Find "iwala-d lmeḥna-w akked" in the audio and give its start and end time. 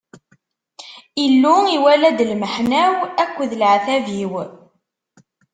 1.75-3.51